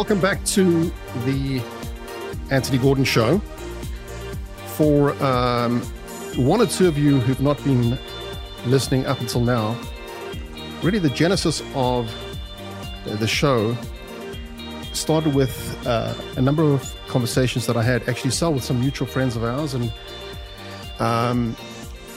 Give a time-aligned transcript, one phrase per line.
[0.00, 0.90] welcome back to
[1.26, 1.62] the
[2.50, 3.36] Anthony Gordon Show.
[4.76, 5.82] For um,
[6.36, 7.98] one or two of you who've not been
[8.64, 9.78] listening up until now,
[10.82, 12.10] really the genesis of
[13.04, 13.76] the show
[14.94, 19.06] started with uh, a number of conversations that I had actually Sal with some mutual
[19.06, 19.92] friends of ours, and
[20.98, 21.54] um,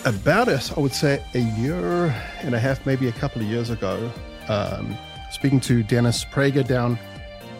[0.05, 2.05] about it, I would say a year
[2.43, 4.09] and a half, maybe a couple of years ago,
[4.47, 4.97] um,
[5.31, 6.97] speaking to Dennis Prager down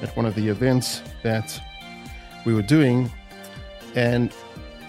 [0.03, 1.59] at one of the events that
[2.45, 3.11] we were doing,
[3.95, 4.31] and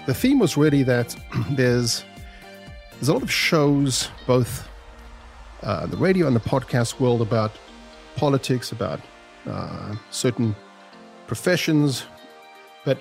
[0.06, 1.16] the theme was really that
[1.50, 2.04] there's
[2.94, 4.68] there's a lot of shows, both
[5.62, 7.52] uh, the radio and the podcast world, about
[8.16, 9.00] politics, about
[9.46, 10.54] uh, certain
[11.26, 12.04] professions,
[12.84, 12.98] but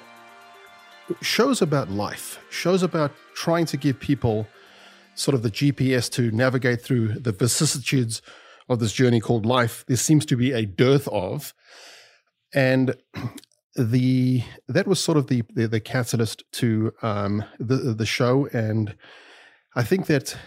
[1.22, 4.48] shows about life, shows about trying to give people
[5.16, 8.22] sort of the GPS to navigate through the vicissitudes
[8.70, 9.86] of this journey called life.
[9.88, 11.54] There seems to be a dearth of,
[12.54, 12.96] and
[13.76, 18.96] the that was sort of the the, the catalyst to um, the the show, and
[19.76, 20.38] I think that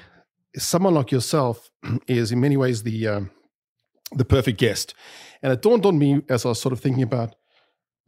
[0.56, 1.70] someone like yourself
[2.06, 3.30] is in many ways the um,
[4.12, 4.94] the perfect guest.
[5.42, 7.34] And it dawned on me as I was sort of thinking about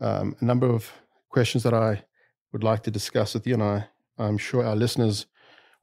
[0.01, 0.93] um, a number of
[1.29, 2.05] questions that I
[2.53, 3.89] would like to discuss with you, and I,
[4.19, 5.27] I'm sure our listeners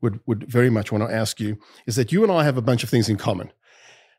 [0.02, 2.62] would would very much want to ask you, is that you and I have a
[2.62, 3.52] bunch of things in common.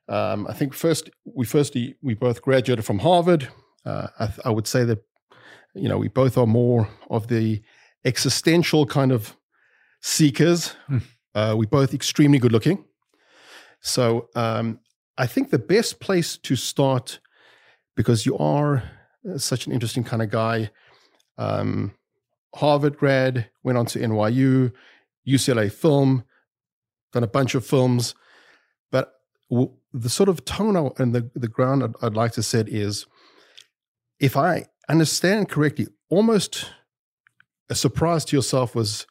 [0.08, 3.48] Um, I think first we firstly we both graduated from Harvard.
[3.86, 4.98] Uh, I, I, would say that
[5.74, 7.62] you know we both are more of the
[8.04, 9.36] existential kind of
[10.02, 10.74] seekers.
[10.88, 10.98] Hmm.
[11.34, 12.84] Uh, we both extremely good looking.
[13.80, 14.80] So um,
[15.16, 17.20] I think the best place to start,
[17.94, 18.82] because you are
[19.28, 20.70] uh, such an interesting kind of guy,
[21.38, 21.92] um,
[22.54, 24.72] Harvard grad, went on to NYU,
[25.28, 26.24] UCLA film,
[27.12, 28.14] done a bunch of films.
[28.90, 29.12] But
[29.50, 33.06] w- the sort of tone and the, the ground I'd, I'd like to set is
[34.20, 36.70] if I understand correctly, almost
[37.68, 39.06] a surprise to yourself was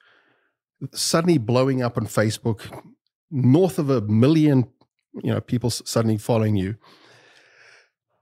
[0.93, 2.61] suddenly blowing up on Facebook,
[3.31, 4.67] north of a million
[5.23, 6.75] you know people suddenly following you.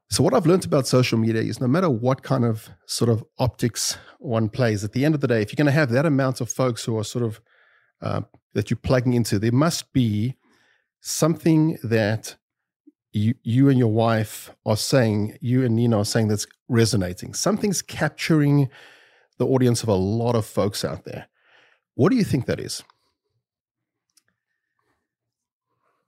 [0.10, 3.24] So what i've learned about social media is no matter what kind of sort of
[3.40, 6.06] optics one plays at the end of the day if you're going to have that
[6.06, 7.42] amount of folks who are sort of
[8.02, 8.22] uh,
[8.54, 10.36] that you're plugging into there must be
[11.02, 12.36] something that
[13.14, 17.82] you, you and your wife are saying you and nina are saying that's resonating something's
[17.82, 18.70] capturing
[19.38, 21.28] the audience of a lot of folks out there
[21.96, 22.84] what do you think that is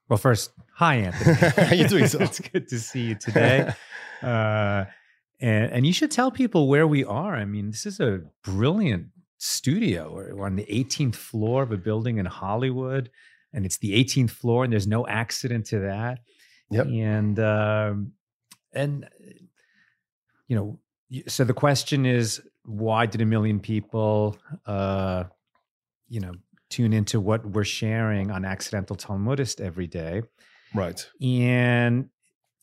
[0.08, 1.34] Well, first, hi, Anthony.
[1.66, 2.08] How are you doing?
[2.08, 2.20] So?
[2.20, 3.74] it's good to see you today.
[4.22, 4.86] Uh,
[5.42, 7.36] and and you should tell people where we are.
[7.36, 10.12] I mean, this is a brilliant studio.
[10.34, 13.12] We're on the 18th floor of a building in Hollywood,
[13.54, 16.20] and it's the 18th floor, and there's no accident to that.
[16.72, 16.88] Yep.
[16.88, 18.14] And um,
[18.74, 19.08] and
[20.48, 20.80] you know,
[21.28, 25.26] so the question is, why did a million people, uh,
[26.08, 26.34] you know,
[26.70, 30.24] tune into what we're sharing on Accidental Talmudist every day.
[30.74, 31.08] Right.
[31.22, 32.10] And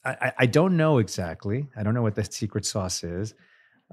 [0.05, 1.69] I, I don't know exactly.
[1.77, 3.35] I don't know what the secret sauce is.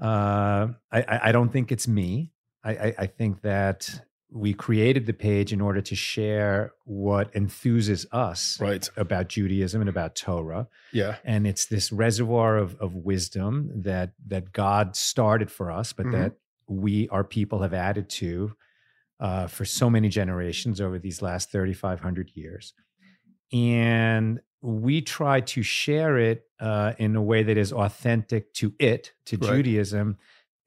[0.00, 2.32] Uh, I, I don't think it's me.
[2.62, 4.02] I, I think that
[4.32, 8.88] we created the page in order to share what enthuses us right.
[8.96, 10.68] about Judaism and about Torah.
[10.92, 11.16] Yeah.
[11.24, 16.20] And it's this reservoir of, of wisdom that that God started for us, but mm-hmm.
[16.20, 16.32] that
[16.68, 18.54] we, our people, have added to
[19.18, 22.72] uh, for so many generations over these last 3,500 years.
[23.52, 29.12] And we try to share it uh, in a way that is authentic to it,
[29.26, 29.50] to right.
[29.50, 30.18] Judaism,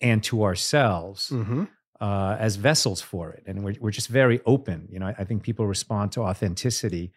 [0.02, 1.64] and to ourselves mm-hmm.
[2.04, 3.44] Uh, as vessels for it.
[3.48, 4.90] And we're, we're just very open.
[4.92, 7.14] You know, I, I think people respond to authenticity.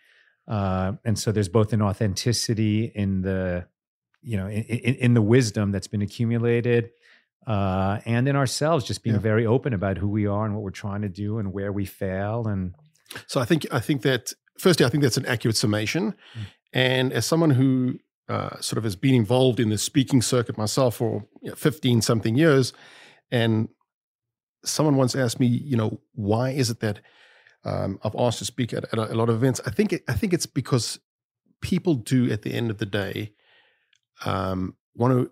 [0.46, 3.66] Uh, and so there's both an authenticity in the,
[4.22, 6.90] you know, in, in, in the wisdom that's been accumulated
[7.48, 9.22] uh, and in ourselves, just being yeah.
[9.22, 11.84] very open about who we are and what we're trying to do and where we
[11.84, 12.46] fail.
[12.46, 12.72] And
[13.26, 16.12] so I think I think that firstly, I think that's an accurate summation.
[16.12, 16.40] Mm.
[16.72, 17.98] And as someone who
[18.28, 22.02] uh, sort of has been involved in the speaking circuit myself for you know, 15
[22.02, 22.72] something years,
[23.32, 23.68] and
[24.64, 27.00] someone once asked me, you know, why is it that
[27.64, 29.60] um, I've asked to speak at, at a, lot of events?
[29.66, 30.98] I think it, I think it's because
[31.60, 33.32] people do at the end of the day
[34.24, 35.30] um, want to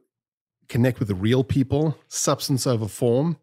[0.68, 3.38] connect with the real people, substance over form.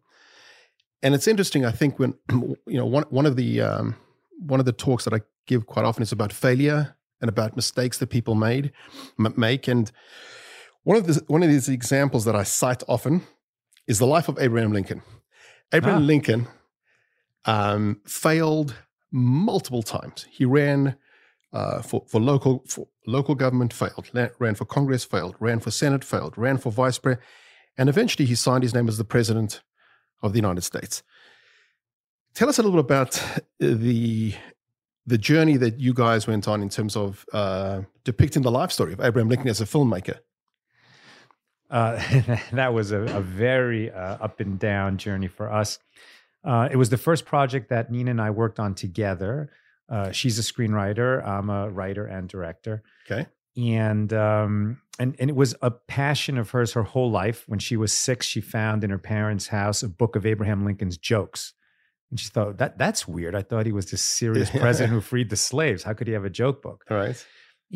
[1.02, 1.64] And it's interesting.
[1.64, 3.96] I think when you know one one of the um,
[4.38, 7.98] one of the talks that I give quite often is about failure and about mistakes
[7.98, 8.72] that people made
[9.16, 9.68] make.
[9.68, 9.90] And
[10.82, 13.22] one of the one of these examples that I cite often
[13.86, 15.02] is the life of Abraham Lincoln.
[15.72, 16.06] Abraham ah.
[16.06, 16.48] Lincoln
[17.44, 18.74] um, failed
[19.10, 20.26] multiple times.
[20.30, 20.96] He ran
[21.52, 26.04] uh, for for local for local government failed, ran for Congress failed, ran for Senate
[26.04, 27.26] failed, ran for vice president,
[27.76, 29.62] and eventually he signed his name as the president
[30.22, 31.02] of the United States.
[32.34, 33.22] Tell us a little bit about
[33.58, 34.34] the
[35.04, 38.92] the journey that you guys went on in terms of uh, depicting the life story
[38.92, 40.20] of Abraham Lincoln as a filmmaker.
[41.72, 42.00] Uh,
[42.52, 45.78] that was a, a very uh, up and down journey for us.
[46.44, 49.50] Uh, it was the first project that Nina and I worked on together.
[49.88, 51.26] Uh, she's a screenwriter.
[51.26, 52.82] I'm a writer and director.
[53.10, 53.26] Okay.
[53.56, 57.44] And um, and and it was a passion of hers her whole life.
[57.46, 60.96] When she was six, she found in her parents' house a book of Abraham Lincoln's
[60.96, 61.52] jokes,
[62.10, 63.34] and she thought that that's weird.
[63.34, 65.82] I thought he was this serious president who freed the slaves.
[65.82, 66.84] How could he have a joke book?
[66.90, 67.26] All right.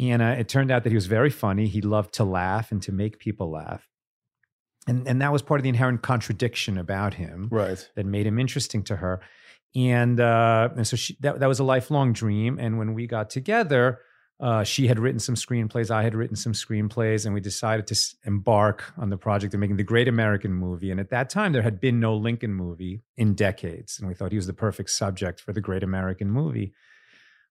[0.00, 1.66] And uh, it turned out that he was very funny.
[1.66, 3.88] He loved to laugh and to make people laugh.
[4.87, 7.88] And, and that was part of the inherent contradiction about him right.
[7.96, 9.20] that made him interesting to her.
[9.75, 12.58] And, uh, and so she, that, that was a lifelong dream.
[12.58, 14.00] And when we got together,
[14.38, 15.90] uh, she had written some screenplays.
[15.90, 19.76] I had written some screenplays, and we decided to embark on the project of making
[19.76, 20.90] the Great American Movie.
[20.90, 24.32] And at that time, there had been no Lincoln movie in decades, and we thought
[24.32, 26.75] he was the perfect subject for the Great American Movie.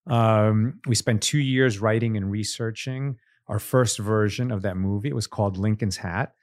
[0.07, 3.17] Um, we spent two years writing and researching
[3.47, 5.09] our first version of that movie.
[5.09, 6.33] It was called Lincoln's Hat.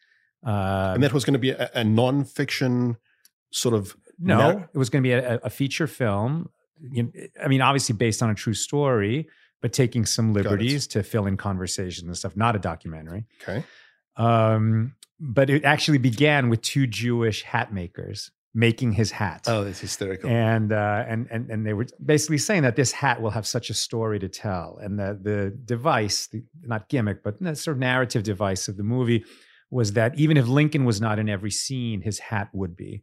[0.44, 2.96] Uh, and that was going to be a, a non-fiction
[3.50, 3.96] sort of.
[4.18, 6.50] No, it was going to be a, a feature film.
[7.42, 9.28] I mean, obviously based on a true story,
[9.60, 12.36] but taking some liberties to fill in conversations and stuff.
[12.36, 13.24] Not a documentary.
[13.42, 13.64] Okay.
[14.16, 19.44] Um, but it actually began with two Jewish hat makers making his hat.
[19.46, 20.28] Oh, it's hysterical.
[20.31, 23.70] And uh, and and and they were basically saying that this hat will have such
[23.70, 27.81] a story to tell, and the the device, the, not gimmick, but the sort of
[27.81, 29.25] narrative device of the movie
[29.70, 33.02] was that even if Lincoln was not in every scene, his hat would be.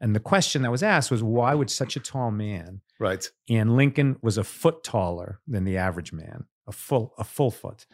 [0.00, 2.80] And the question that was asked was, why would such a tall man?
[3.00, 3.28] Right.
[3.48, 7.86] And Lincoln was a foot taller than the average man, a full a full foot.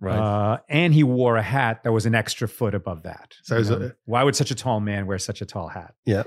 [0.00, 0.16] Right.
[0.16, 3.34] Uh, and he wore a hat that was an extra foot above that.
[3.42, 5.94] So why would such a tall man wear such a tall hat?
[6.04, 6.24] Yeah.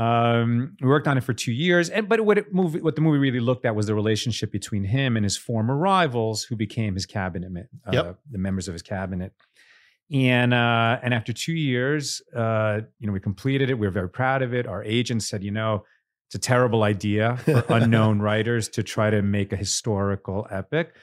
[0.00, 3.02] Um, we worked on it for two years, and but what it movie, what the
[3.02, 6.94] movie really looked at was the relationship between him and his former rivals, who became
[6.94, 8.18] his cabinet, uh, yep.
[8.30, 9.34] the members of his cabinet.
[10.10, 13.74] And uh, and after two years, uh, you know, we completed it.
[13.74, 14.66] We were very proud of it.
[14.66, 15.84] Our agent said, you know,
[16.28, 20.94] it's a terrible idea for unknown writers to try to make a historical epic.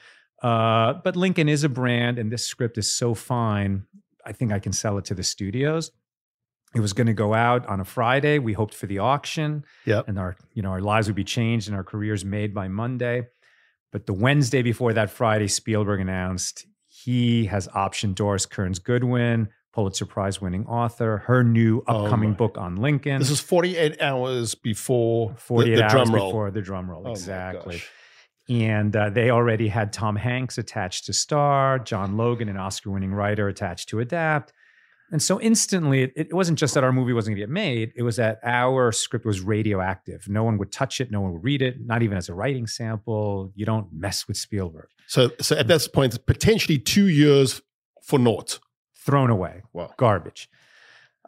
[0.42, 3.84] Uh, but Lincoln is a brand, and this script is so fine.
[4.26, 5.92] I think I can sell it to the studios.
[6.74, 8.38] It was going to go out on a Friday.
[8.38, 9.64] We hoped for the auction.
[9.86, 10.02] Yeah.
[10.06, 13.28] And our, you know, our lives would be changed and our careers made by Monday.
[13.90, 20.04] But the Wednesday before that Friday, Spielberg announced he has optioned Doris Kearns Goodwin, Pulitzer
[20.04, 23.18] Prize winning author, her new oh upcoming oh book on Lincoln.
[23.18, 26.28] This is 48 hours before 48 the, the hours drum roll.
[26.28, 27.04] before the drum roll.
[27.06, 27.82] Oh exactly.
[28.48, 33.12] And uh, they already had Tom Hanks attached to star, John Logan, an Oscar winning
[33.12, 34.52] writer, attached to adapt.
[35.10, 37.92] And so instantly, it, it wasn't just that our movie wasn't going to get made,
[37.96, 40.28] it was that our script was radioactive.
[40.28, 42.66] No one would touch it, no one would read it, not even as a writing
[42.66, 43.50] sample.
[43.54, 44.88] You don't mess with Spielberg.
[45.06, 47.62] So, so at this point, potentially two years
[48.02, 48.60] for naught.
[48.96, 49.62] Thrown away.
[49.72, 49.92] Wow.
[49.96, 50.50] Garbage.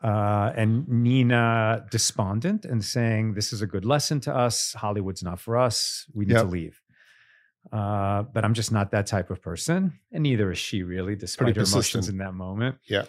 [0.03, 4.75] Uh, and Nina despondent and saying, This is a good lesson to us.
[4.75, 6.07] Hollywood's not for us.
[6.15, 6.43] We need yep.
[6.45, 6.81] to leave.
[7.71, 9.99] Uh, but I'm just not that type of person.
[10.13, 12.77] And neither is she really, despite her emotions in that moment.
[12.87, 13.05] Yeah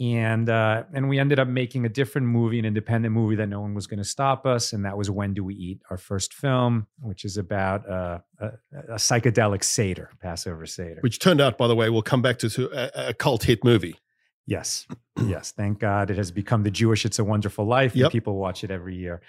[0.00, 3.60] and uh, and we ended up making a different movie, an independent movie that no
[3.60, 6.32] one was going to stop us, and that was When Do We Eat, our first
[6.32, 8.46] film, which is about uh, a,
[8.88, 12.48] a, psychedelic Seder, Passover Seder, which turned out, by the way, we'll come back to,
[12.48, 13.96] to a, a, cult hit movie.
[14.46, 14.86] Yes,
[15.22, 18.10] yes, thank God it has become the Jewish "It's a Wonderful Life," yep.
[18.10, 19.20] people watch it every year.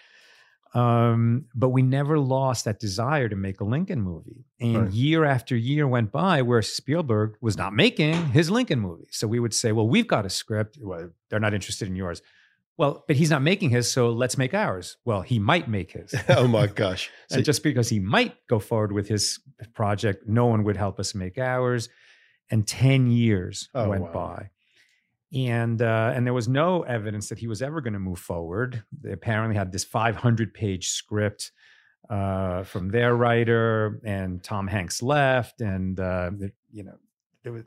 [0.74, 4.46] Um, but we never lost that desire to make a Lincoln movie.
[4.60, 4.92] And right.
[4.92, 9.08] year after year went by where Spielberg was not making his Lincoln movie.
[9.12, 10.78] So we would say, well, we've got a script.
[10.80, 12.22] Well, they're not interested in yours.
[12.78, 14.98] Well, but he's not making his, so let's make ours.
[15.04, 16.16] Well, he might make his.
[16.30, 17.12] oh my gosh.
[17.28, 19.40] So and just because he might go forward with his
[19.74, 21.90] project, no one would help us make ours.
[22.50, 24.14] And 10 years oh, went wow.
[24.14, 24.50] by
[25.34, 28.84] and uh, and there was no evidence that he was ever going to move forward.
[29.02, 31.52] They apparently had this 500 page script
[32.10, 36.32] uh, from their writer, and Tom Hanks left, and uh,
[36.72, 36.96] you know,
[37.44, 37.64] there was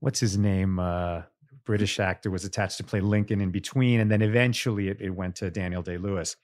[0.00, 1.22] what's his name, uh,
[1.64, 5.36] British actor was attached to play Lincoln in between, and then eventually it, it went
[5.36, 6.36] to Daniel Day Lewis.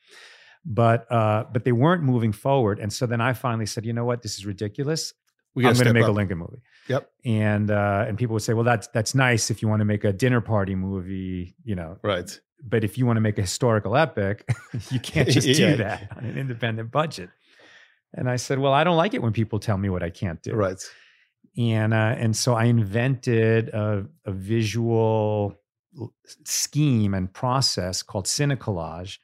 [0.64, 4.06] But uh, but they weren't moving forward, and so then I finally said, you know
[4.06, 5.12] what, this is ridiculous.
[5.56, 6.08] I'm going to make up.
[6.08, 6.60] a Lincoln movie.
[6.88, 7.10] Yep.
[7.24, 10.04] And uh, and people would say, well, that's that's nice if you want to make
[10.04, 11.98] a dinner party movie, you know.
[12.02, 12.38] Right.
[12.66, 14.48] But if you want to make a historical epic,
[14.90, 17.30] you can't just do that on an independent budget.
[18.12, 20.42] And I said, Well, I don't like it when people tell me what I can't
[20.42, 20.54] do.
[20.54, 20.82] Right.
[21.56, 25.60] And uh, and so I invented a, a visual
[26.44, 29.18] scheme and process called Cinecollage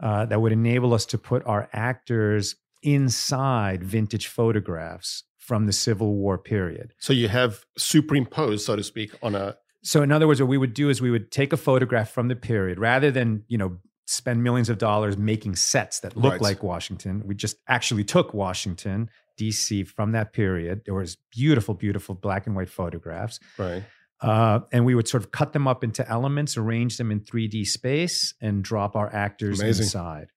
[0.00, 6.14] uh, that would enable us to put our actors inside vintage photographs from the Civil
[6.14, 6.92] War period.
[6.98, 9.56] So you have superimposed, so to speak, on a.
[9.82, 12.28] So in other words, what we would do is we would take a photograph from
[12.28, 16.40] the period rather than you know spend millions of dollars making sets that look Right.
[16.48, 17.22] like Washington.
[17.26, 19.84] We just actually took Washington D.C.
[19.84, 20.82] from that period.
[20.84, 23.38] There was beautiful, beautiful black and white photographs.
[23.56, 23.84] Right.
[24.20, 27.66] Uh, and we would sort of cut them up into elements, arrange them in 3D
[27.66, 29.84] space, and drop our actors Amazing.
[29.84, 30.28] inside.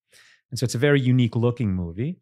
[0.52, 2.20] And so it's a very unique looking movie.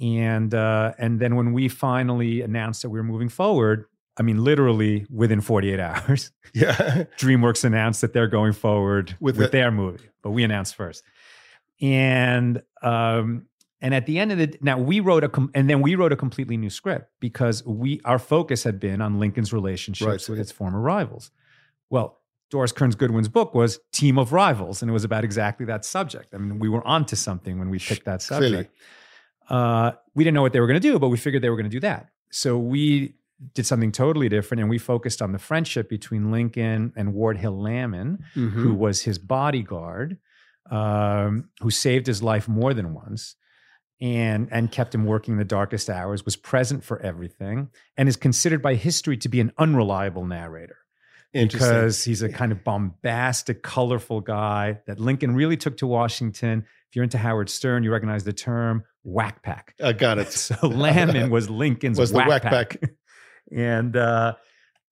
[0.00, 3.84] And uh, and then when we finally announced that we were moving forward,
[4.16, 7.04] I mean, literally within 48 hours, Yeah.
[7.18, 11.02] DreamWorks announced that they're going forward With with, the- their movie, but we announced first.
[11.80, 13.46] And um,
[13.80, 16.12] and at the end of the now we wrote a com- and then we wrote
[16.12, 20.28] a completely new script because we our focus had been on Lincoln's relationships Right.
[20.28, 21.30] with its former rivals.
[21.90, 22.20] Well,
[22.50, 26.34] Doris Kearns Goodwin's book was Team of Rivals, and it was about exactly that subject.
[26.34, 28.68] I mean, we were onto something when we picked that Clearly.
[29.48, 31.56] Uh, we didn't know what they were going to do, but we figured they were
[31.56, 32.08] going to do that.
[32.30, 33.14] So we
[33.54, 37.60] did something totally different, and we focused on the friendship between Lincoln and Ward Hill
[37.60, 38.50] Lamon, Mhm.
[38.50, 40.18] who was his bodyguard,
[40.70, 43.36] um, who saved his life more than once.
[44.00, 48.60] And, and kept him working the darkest hours, was present for everything, and is considered
[48.60, 50.76] by history to be an unreliable narrator
[51.32, 51.70] Interesting.
[51.70, 56.64] because he's a kind of bombastic, colorful guy that Lincoln really took to Washington.
[56.90, 59.74] If you're into Howard Stern, you recognize the term whack pack.
[59.82, 60.28] I got it.
[60.32, 62.80] So Lamon was Lincoln's Was whack, whack pack.
[63.52, 64.34] and uh,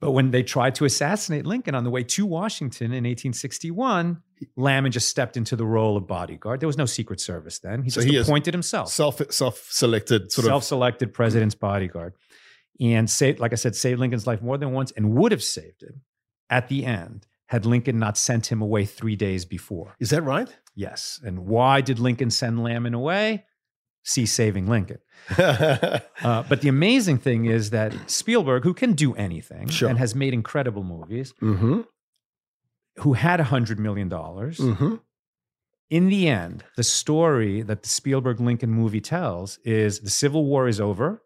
[0.00, 4.20] but when they tried to assassinate Lincoln on the way to Washington in 1861,
[4.56, 6.60] Lamon just stepped into the role of bodyguard.
[6.60, 7.82] There was no Secret Service then.
[7.82, 10.50] He So just he appointed himself Self self selected sort of.
[10.50, 12.14] self-selected president's bodyguard
[12.80, 15.82] and saved like i said saved lincoln's life more than once and would have saved
[15.82, 15.94] it
[16.48, 20.48] at the end had lincoln not sent him away three days before Is that right?
[20.74, 23.44] yes and why did lincoln send lamon away
[24.02, 24.98] see saving lincoln
[25.38, 26.00] uh,
[26.48, 29.88] but the amazing thing is that spielberg who can do anything Sure.
[29.88, 31.82] and has made incredible movies mm-hmm.
[32.96, 34.96] who had a hundred million dollars Mm-hmm.
[35.90, 40.66] in the end, the story that the Spielberg Lincoln movie tells is the Civil War
[40.66, 41.22] is over,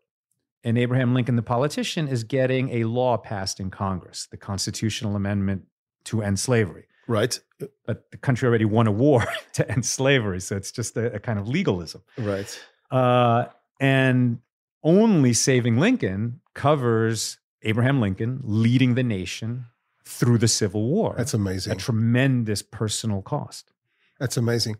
[0.64, 5.62] and Abraham Lincoln, the politician, is getting a law passed in Congress, the constitutional amendment
[6.04, 6.86] to end slavery.
[7.08, 7.38] Right.
[7.86, 11.18] But the country already won a war to end slavery, so it's just a, a
[11.20, 12.02] kind of legalism.
[12.18, 12.60] Right.
[12.90, 13.46] Uh,
[13.80, 14.38] and
[14.82, 19.66] only Saving Lincoln covers Abraham Lincoln leading the nation
[20.04, 21.14] through the Civil War.
[21.16, 21.72] That's amazing.
[21.72, 23.72] a tremendous personal cost.
[24.20, 24.76] That's amazing.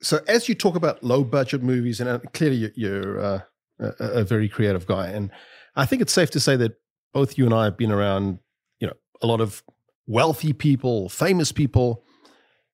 [0.00, 3.40] So, as you talk about low budget movies, and uh, clearly you- you're uh,
[3.78, 5.30] a, a very creative guy, and
[5.76, 6.72] I think it's safe to say that
[7.12, 8.38] both you and I have been around,
[8.80, 9.62] you know, a lot of
[10.06, 12.04] wealthy people, famous people,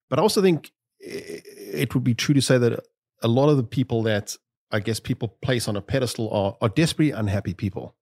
[0.08, 2.84] but I also think it would be true to say that
[3.22, 4.36] a lot of the people that
[4.70, 7.96] I guess people place on a pedestal are, are desperately unhappy people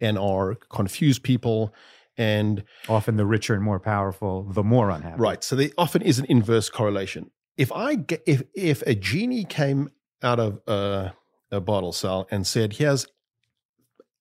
[0.00, 1.74] and are confused people
[2.16, 5.20] and Often the richer and more powerful, the more unhappy.
[5.20, 5.42] Right.
[5.42, 7.30] So there often is an inverse correlation.
[7.56, 9.90] If I get, if if a genie came
[10.22, 11.14] out of a,
[11.50, 13.06] a bottle cell and said, "Here's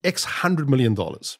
[0.04, 1.38] X hundred million dollars,"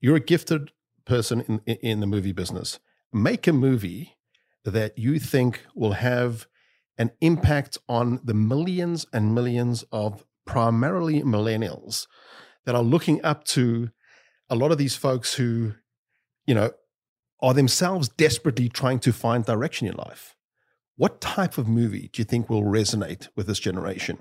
[0.00, 0.70] you're a gifted
[1.06, 2.78] person in, in the movie business.
[3.12, 4.16] Make a movie
[4.64, 6.46] that you think will have
[6.96, 12.06] an impact on the millions and millions of primarily millennials
[12.64, 13.90] that are looking up to
[14.48, 15.74] a lot of these folks who,
[16.46, 16.70] you know,
[17.40, 20.34] are themselves desperately trying to find direction in life.
[20.96, 24.18] What type of movie do you think will resonate with this generation?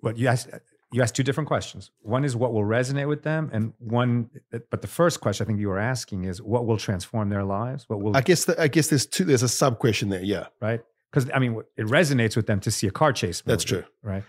[0.00, 0.48] But you asked
[0.92, 1.90] you asked two different questions.
[2.00, 4.30] One is what will resonate with them, and one.
[4.70, 7.88] But the first question I think you were asking is what will transform their lives.
[7.88, 9.24] What will I guess the, I guess there's two.
[9.24, 10.22] There's a sub question there.
[10.22, 10.80] Yeah, right?
[11.12, 13.42] Because I mean, it resonates with them to see a car chase.
[13.44, 13.84] Movie, That's true.
[14.02, 14.24] right?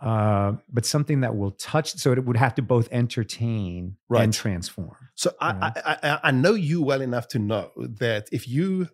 [0.00, 1.92] Uh, but something that will touch.
[1.94, 4.24] So it would have to both entertain Right.
[4.24, 4.96] and transform.
[5.14, 8.88] So I, I, I I know you well enough to know that if you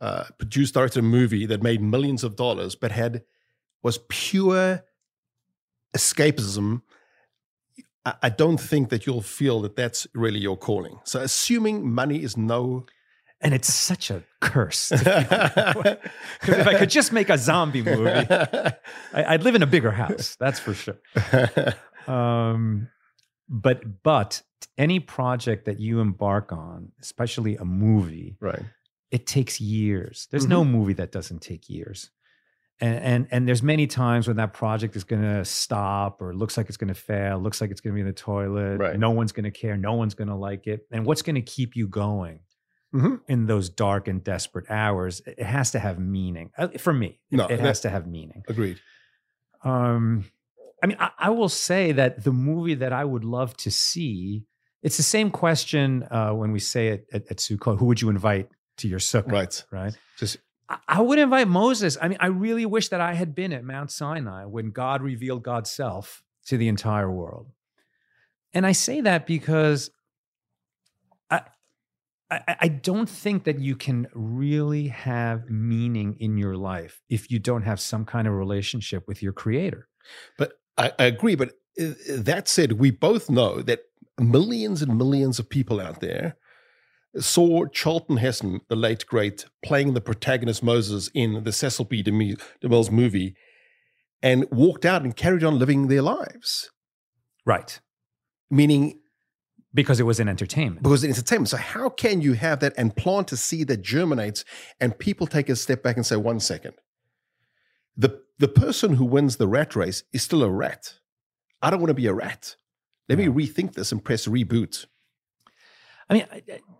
[0.00, 3.22] uh, produced directed a movie that made millions of dollars but had
[3.84, 4.82] was pure
[5.96, 6.82] escapism,
[8.04, 10.98] I, I don't think that you'll feel that that's really your calling.
[11.04, 12.86] So assuming money is no.
[13.40, 14.90] And it's such a curse.
[14.90, 15.04] Because
[16.42, 18.74] if I could just make a zombie movie, I,
[19.14, 20.36] I'd live in a bigger house.
[20.38, 20.98] That's for sure.
[22.06, 22.88] um,
[23.48, 24.42] but but
[24.78, 28.62] any project that you embark on, especially a movie, right.
[29.10, 30.28] it takes years.
[30.30, 32.10] There's no movie that doesn't take years.
[32.80, 36.56] And, and and there's many times when that project is going to stop or looks
[36.56, 38.78] like it's going to fail, looks like it's going to be in the toilet.
[38.78, 38.98] Right.
[38.98, 39.76] No one's going to care.
[39.76, 40.86] No one's going to like it.
[40.90, 42.40] And what's going to keep you going
[42.92, 43.20] Mhm.
[43.28, 45.22] in those dark and desperate hours?
[45.26, 46.50] It has to have meaning.
[46.58, 48.42] Uh, For me, it- No, it has to have meaning.
[48.48, 48.80] Agreed.
[49.64, 50.24] Um,
[50.82, 54.44] I mean, I, I will say that the movie that I would love to see,
[54.82, 58.10] it's the same question uh, when we say it at, at Sukkot, who would you
[58.10, 58.48] invite
[58.78, 59.30] to your sukkah?
[59.30, 59.64] Right.
[59.70, 59.96] Right.
[60.18, 60.38] Just
[60.88, 61.96] I, would invite Moses.
[62.00, 65.42] I mean, I really wish that I had been at Mount Sinai when God revealed
[65.42, 67.50] God's self to the entire world.
[68.52, 69.90] And I say that because
[71.30, 71.42] I,
[72.30, 77.38] I, I don't think that you can really have meaning in your life if you
[77.38, 79.88] don't have some kind of relationship with your creator.
[80.38, 81.34] But I, I agree.
[81.34, 83.84] But uh, that said, we both know that
[84.20, 86.36] millions and millions of people out there
[87.18, 92.02] saw Charlton Heston, the late great, playing the protagonist Moses in the Cecil B.
[92.02, 93.34] DeMille- DeMille's movie,
[94.22, 96.70] and walked out and carried on living their lives.
[97.44, 97.80] Right.
[98.50, 99.00] Meaning,
[99.74, 100.82] Because it was an entertainment.
[100.82, 101.48] because it's entertainment.
[101.48, 104.44] So how can you have that and plant a seed that germinates,
[104.80, 106.74] and people take a step back and say, one second,
[107.96, 110.94] the the person who wins the rat race is still a rat.
[111.60, 112.56] I don't want to be a rat.
[113.08, 113.28] Let Yeah.
[113.28, 114.86] me rethink this and press reboot.
[116.08, 116.26] I mean,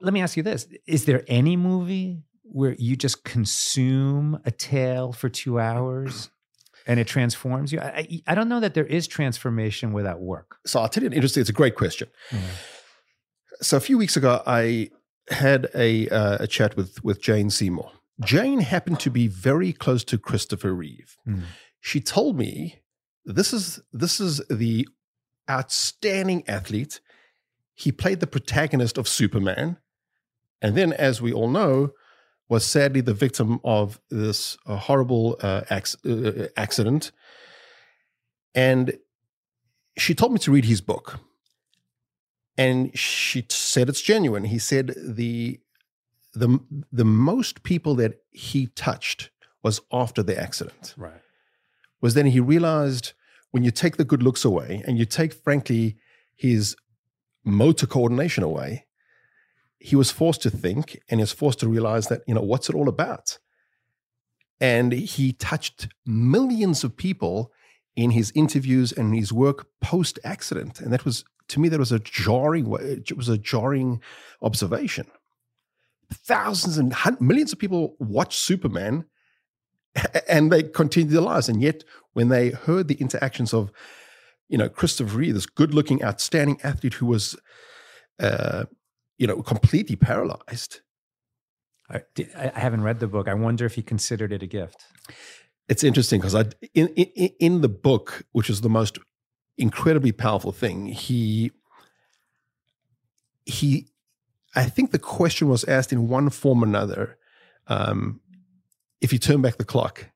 [0.01, 5.13] let me ask you this Is there any movie where you just consume a tale
[5.13, 6.31] for two hours
[6.87, 7.81] and it transforms you?
[7.81, 10.57] I, I, don't know that there is transformation without work.
[10.67, 11.41] So I'll tell you an interesting.
[11.41, 12.09] It's a great question.
[13.61, 14.91] So a few weeks ago, I
[15.29, 17.91] had a uh, a chat with with Jane Seymour.
[18.25, 21.17] Jane happened to be very close to Christopher Reeve.
[21.27, 21.43] Mm.
[21.81, 22.83] She told me
[23.25, 24.89] this is this is the
[25.49, 27.01] outstanding athlete.
[27.83, 29.79] He played the protagonist of Superman,
[30.61, 31.93] and then, as we all know,
[32.49, 37.13] was sadly the victim of this uh, horrible uh, acc- uh, accident.
[38.55, 38.99] And
[39.97, 41.19] she told me to read his book
[42.57, 44.45] and she said it's genuine.
[44.45, 45.61] He said the
[46.35, 49.31] the the most people that he touched
[49.63, 50.95] was after the accident.
[50.97, 51.21] Right.
[52.01, 53.13] Was then he realized
[53.51, 55.97] when you take the good looks away and you take, frankly,
[56.35, 56.77] his
[57.45, 58.87] motor coordination away,
[59.79, 62.69] he was forced to think and he was forced to realize that you know what's
[62.69, 63.39] it all about.
[64.61, 67.53] And he touched millions of people
[67.97, 71.93] in his interviews and his work post accident, and that was to me that was
[71.93, 74.01] a jarring it was a jarring
[74.41, 75.07] observation.
[76.13, 79.07] Thousands and hun- millions of people watched superman
[80.29, 81.49] and they continued their lives.
[81.49, 83.71] And yet when they heard the interactions of
[84.53, 87.37] you know christopher reeve this good looking outstanding athlete who was
[88.21, 88.65] uh
[89.19, 90.81] you know completely paralyzed
[91.91, 92.01] I,
[92.55, 93.29] I haven't read the book.
[93.29, 94.87] I wonder if he considered it a gift.
[95.69, 98.99] it's interesting because I in, in in the book, which is the most
[99.59, 101.53] incredibly powerful thing, he
[103.45, 103.89] he
[104.55, 107.19] I think the question was asked in one form or another.
[107.69, 108.21] Um,
[109.01, 110.11] if you turn back the clock,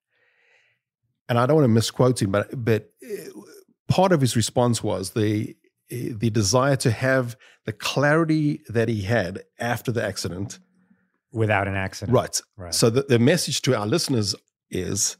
[1.29, 3.40] and I don't want to misquote him, but but uh,
[3.88, 5.57] part of his response was the
[5.88, 10.59] the desire to have the clarity that he had after the accident.
[11.33, 12.14] Without an accident.
[12.14, 12.40] Right.
[12.57, 12.75] Right.
[12.75, 14.35] So the, the message to our listeners
[14.68, 15.16] is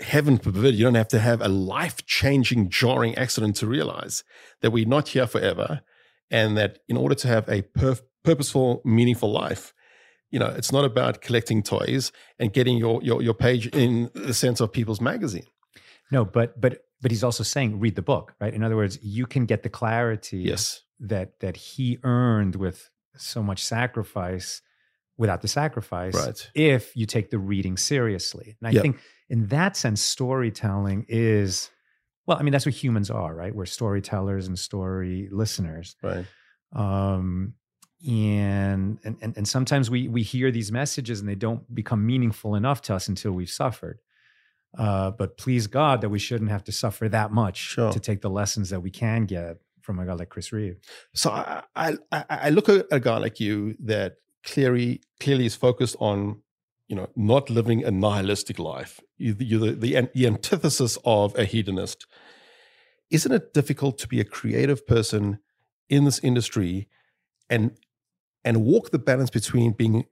[0.00, 4.24] heaven forbid you don't have to have a life-changing, jarring accident to realize
[4.60, 5.80] that we're not here forever
[6.30, 9.72] and that in order to have a perf- purposeful, meaningful life,
[10.30, 14.34] you know, it's not about collecting toys and getting your, your your page in the
[14.34, 15.46] sense of People's Magazine.
[16.10, 18.52] no, but but but he's also saying read the book, right?
[18.54, 20.82] In other words, you can get the clarity Yes.
[21.00, 24.62] that that he earned with so much sacrifice
[25.18, 26.50] without the sacrifice Right.
[26.54, 28.56] if you take the reading seriously.
[28.60, 28.82] And I Yep.
[28.82, 31.70] think in that sense, storytelling is
[32.26, 33.52] well, I mean, that's what humans are, right?
[33.54, 35.96] We're storytellers and story listeners.
[36.02, 36.24] Right.
[36.72, 37.54] Um,
[38.08, 42.54] and, and and and sometimes we we hear these messages and they don't become meaningful
[42.54, 44.00] enough to us until we've suffered.
[44.78, 47.90] Uh, but please God that we shouldn't have to suffer that much Sure.
[47.92, 50.78] to take the lessons that we can get from a guy like Chris Reeve.
[51.14, 55.96] So I, I, I look at a guy like you that clearly clearly is focused
[55.98, 56.42] on,
[56.86, 59.00] you know, not living a nihilistic life.
[59.18, 62.06] You- You're the, the, the antithesis of a hedonist.
[63.10, 65.40] Isn't it difficult to be a creative person
[65.88, 66.88] in this industry
[67.48, 67.72] and
[68.44, 70.04] and walk the balance between being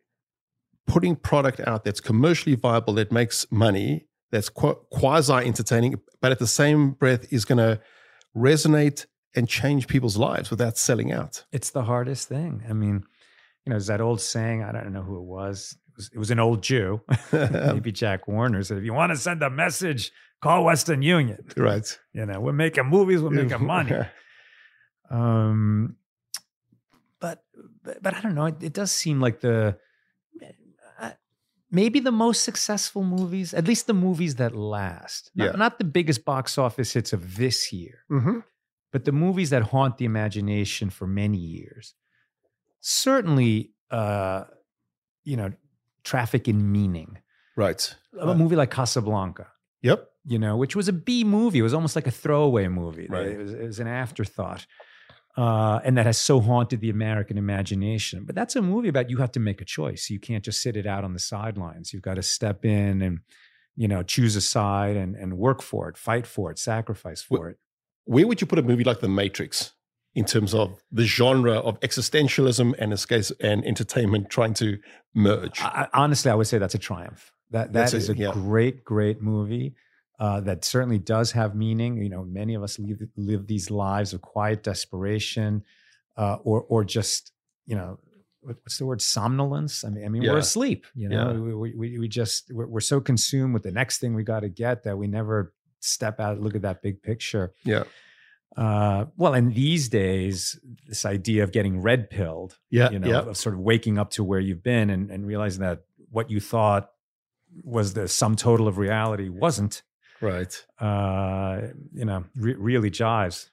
[0.87, 6.47] putting product out that's commercially viable, that makes money, that's quasi entertaining, but at the
[6.47, 7.81] same breath is going to
[8.37, 11.45] resonate and change people's lives without selling out.
[11.53, 12.63] It's the hardest thing.
[12.69, 13.05] I mean,
[13.65, 15.77] you know, there's that old saying, I don't know who it was.
[15.97, 17.01] was, it was an old Jew,
[17.33, 21.45] maybe Jack Warner said, if you want to send a message, call Western Union.
[21.57, 21.99] right.
[22.13, 23.97] You know, we're making movies, we're making money.
[25.11, 25.97] Um,
[27.21, 27.43] but,
[27.83, 28.47] but but I don't know.
[28.47, 29.79] It, it does seem like the
[31.71, 35.31] maybe the most successful movies, at least the movies that last.
[35.35, 35.53] Not, Yeah.
[35.53, 38.41] not the biggest box office hits of this year, hmm
[38.91, 41.95] but the movies that haunt the imagination for many years.
[42.81, 44.45] Certainly, uh,
[45.25, 45.53] you know,
[46.05, 47.19] Traffic in Meaning,
[47.57, 47.95] Right.
[48.19, 49.49] a movie like Casablanca
[49.83, 50.09] Yep.
[50.25, 51.59] you know, which was a B movie.
[51.59, 53.07] It was almost like a throwaway movie.
[53.09, 53.27] Right.
[53.27, 54.67] It, was, it was an afterthought.
[55.39, 58.25] Uh, and that has so haunted the American imagination.
[58.25, 60.11] But that's a movie about you have to make a choice.
[60.11, 61.93] You can't just sit it out on the sidelines.
[61.93, 63.21] You've got to step in and,
[63.77, 67.49] you know, choose a side and, and work for it, fight for it, sacrifice for
[67.51, 67.59] it.
[68.05, 69.75] Where would you put a movie like The Matrix
[70.13, 74.79] in terms of the genre of existentialism and escape and entertainment trying to
[75.15, 75.61] merge?
[75.61, 77.33] I, honestly, I would say that's a triumph.
[77.51, 78.33] That That's that is it, a yeah.
[78.33, 79.77] great, great movie.
[80.19, 81.97] Uh, that certainly does have meaning.
[82.03, 85.63] You know, many of us live, live these lives of quiet desperation,
[86.17, 87.33] uh, or or just
[87.67, 87.99] you know,
[88.41, 89.01] what's the word?
[89.03, 89.85] Somnolence.
[89.85, 90.33] I mean, I mean, Yeah.
[90.33, 90.87] we're asleep.
[90.95, 91.39] You know, Yeah.
[91.55, 94.49] we, we we just we're, we're so consumed with the next thing we got to
[94.49, 97.53] get that we never step out, look at that big picture.
[97.65, 97.85] Yeah.
[98.57, 102.91] Uh, well, and these days, this idea of getting red pilled Yeah.
[102.91, 103.21] you know, yeah.
[103.21, 106.41] of sort of waking up to where you've been and, and realizing that what you
[106.41, 106.91] thought
[107.63, 109.83] was the sum total of reality wasn't,
[110.21, 110.53] Right.
[110.81, 111.61] uh,
[111.93, 113.51] you know, re- really jives.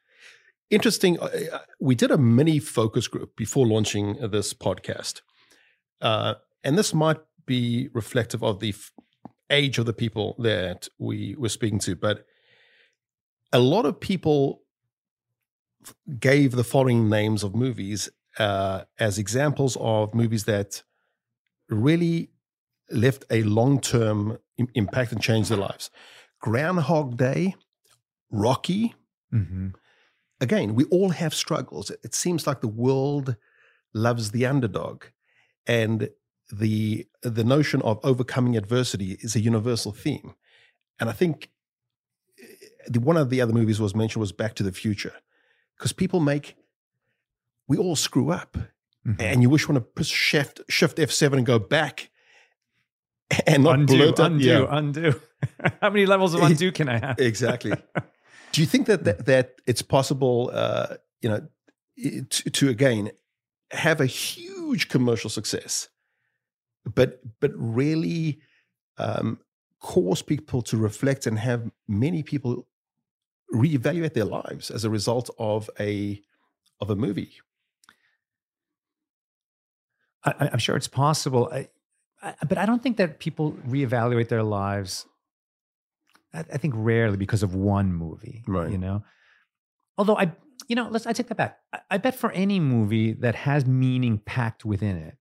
[0.69, 1.19] Interesting.
[1.19, 5.21] uh, uh, We did a mini focus group before launching this podcast.
[6.01, 8.91] Uh, and this might be reflective of the f-
[9.51, 12.25] age of the people that we were speaking to, but
[13.53, 14.61] a lot of people
[16.19, 20.81] gave the following names of movies uh, as examples of movies that
[21.69, 22.31] really
[22.89, 24.37] left a long term
[24.73, 25.89] impact and changed their lives.
[26.39, 27.55] Groundhog Day,
[28.31, 28.95] Rocky,
[29.33, 29.69] Mm-hmm.
[30.39, 31.89] again, we all have struggles.
[32.03, 33.35] It seems like the world
[33.93, 35.03] loves the underdog,
[35.67, 36.09] and
[36.51, 40.35] the the notion of overcoming adversity is a universal theme.
[40.99, 41.49] And I think
[42.41, 42.45] eh,
[42.87, 45.13] the, one of the other movies was mentioned was Back to the Future,
[45.77, 46.55] because people make
[47.67, 48.57] we all screw up,
[49.07, 49.21] Mm-hmm.
[49.21, 52.09] and you wish you want to push shift shift F seven and go back,
[53.47, 54.65] and not undo, blurt out- undo, yeah.
[54.69, 55.21] undo.
[55.81, 57.19] How many levels of undo can I have?
[57.19, 57.73] exactly.
[58.51, 61.47] Do you think that that, that it's possible, uh, you know,
[62.29, 63.11] to, to again
[63.71, 65.89] have a huge commercial success,
[66.85, 68.39] but but really
[68.97, 69.39] um,
[69.81, 72.65] cause people to reflect and have many people
[73.53, 76.21] reevaluate their lives as a result of a
[76.79, 77.33] of a movie?
[80.23, 81.49] I, I'm sure it's possible.
[81.51, 81.67] I,
[82.47, 85.05] but I don't think that people reevaluate their lives.
[86.33, 88.71] I, I think rarely because of one movie, Right.
[88.71, 89.03] You know,
[89.97, 90.31] although I,
[90.67, 91.59] you know, let's I take that back.
[91.73, 95.17] I, I bet for any movie that has meaning packed within it,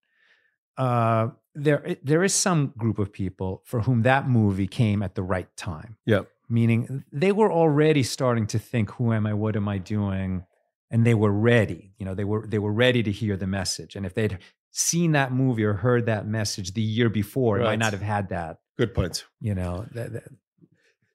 [0.76, 5.22] uh, there there is some group of people for whom that movie came at the
[5.22, 5.96] right time.
[6.06, 6.28] Yep.
[6.48, 9.34] Meaning they were already starting to think, "Who am I?
[9.34, 10.44] What am I doing?"
[10.90, 11.94] And they were ready.
[11.98, 13.96] You know, they were they were ready to hear the message.
[13.96, 14.38] And if they'd
[14.76, 17.64] seen that movie or heard that message the year before, Right.
[17.64, 18.58] might not have had that.
[18.76, 19.24] Good point.
[19.40, 20.24] You know, that that,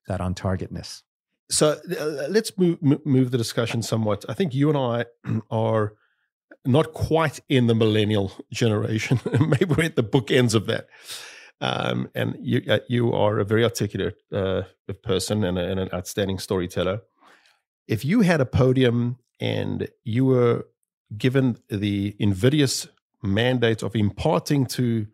[0.08, 1.04] that on targetness.
[1.52, 4.24] So uh, let's move move the discussion somewhat.
[4.30, 5.06] I think you and I
[5.52, 5.94] are
[6.66, 9.20] not quite in the millennial generation.
[9.40, 10.88] Maybe we're at the bookends of that.
[11.62, 14.62] Um, and you uh, you are a very articulate uh,
[15.04, 17.02] person and, a, and an outstanding storyteller.
[17.88, 20.68] If you had a podium and you were
[21.18, 22.88] given the invidious
[23.22, 25.08] mandate of imparting to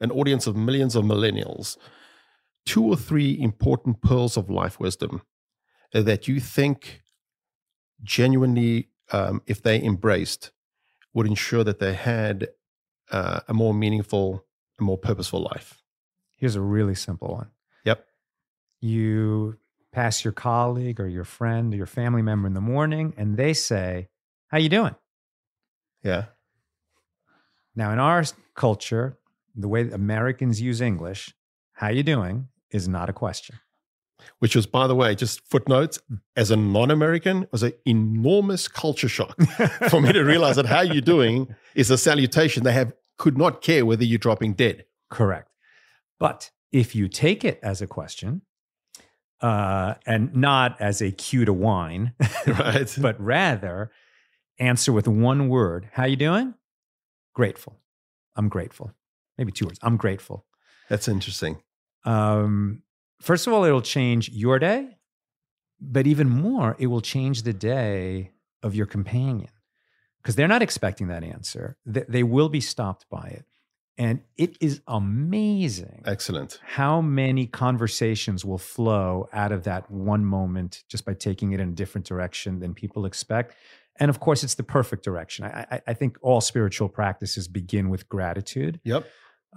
[0.00, 1.76] an audience of millions of millennials
[2.66, 5.22] two or three important pearls of life wisdom
[5.92, 7.02] that you think
[8.02, 10.52] genuinely, um, if they embraced,
[11.12, 12.48] would ensure that they had
[13.10, 14.44] uh, a more meaningful,
[14.78, 15.82] a more purposeful life?
[16.36, 17.50] Here's a really simple one.
[17.84, 18.06] Yep.
[18.80, 19.58] You
[19.92, 23.52] pass your colleague or your friend or your family member in the morning and they
[23.52, 24.08] say,
[24.48, 24.94] "How you doing?"
[26.02, 26.26] Yeah.
[27.74, 29.18] Now, in our culture,
[29.54, 31.34] the way Americans use English,
[31.74, 33.56] "How you doing?" is not a question.
[34.38, 35.98] Which was, by the way, just footnotes,
[36.36, 39.36] as a non American, was an enormous culture shock
[39.88, 42.62] for me to realize that how you doing is a salutation.
[42.62, 44.84] They have could not care whether you're dropping dead.
[45.10, 45.50] Correct.
[46.18, 48.42] But if you take it as a question,
[49.42, 52.12] uh, and not as a cue to whine,
[52.46, 52.94] Right.
[53.00, 53.90] but rather
[54.58, 56.54] answer with one word, "How you doing?"
[57.34, 57.76] Grateful.
[58.36, 58.92] I'm grateful.
[59.38, 59.78] maybe two words.
[59.82, 60.44] I'm grateful.
[60.88, 61.62] That's interesting.
[62.04, 62.82] Um,
[63.20, 64.96] first of all, it'll change your day,
[65.80, 69.50] but even more, it will change the day of your companion
[70.22, 71.76] because they're not expecting that answer.
[71.86, 73.44] They, they will be stopped by it.
[73.98, 76.58] And it is amazing Excellent.
[76.64, 81.68] how many conversations will flow out of that one moment just by taking it in
[81.68, 83.54] a different direction than people expect.
[83.98, 85.44] And of course, it's the perfect direction.
[85.44, 88.80] I, I, I think all spiritual practices begin with gratitude.
[88.84, 89.06] Yep.